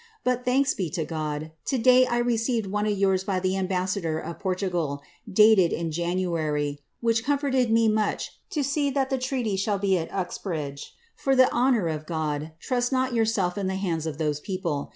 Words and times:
But 0.23 0.43
thanks 0.43 0.73
be 0.73 0.89
to 0.97 1.05
God, 1.05 1.51
1^ 1.67 1.83
day 1.83 2.07
I 2.07 2.17
received 2.17 2.65
one 2.65 2.87
of 2.87 2.97
yours 2.97 3.23
by 3.23 3.39
the 3.39 3.55
ambassador 3.55 4.17
of 4.17 4.39
Portugal, 4.39 5.03
dated 5.31 5.71
in 5.71 5.91
Janouf^ 5.91 6.79
which 7.01 7.23
comforted 7.23 7.69
me 7.69 7.87
much 7.87 8.31
to 8.49 8.63
see 8.63 8.89
that 8.89 9.11
the 9.11 9.19
treaty 9.19 9.55
shall 9.55 9.77
be 9.77 9.99
at 9.99 10.11
Uxbridge. 10.11 10.95
For 11.15 11.35
tks' 11.35 11.49
honour 11.51 11.85
of 11.87 12.07
God, 12.07 12.53
trust 12.59 12.91
not 12.91 13.13
yourself 13.13 13.59
in 13.59 13.67
the 13.67 13.75
hands 13.75 14.07
of 14.07 14.17
those 14.17 14.39
people. 14.39 14.89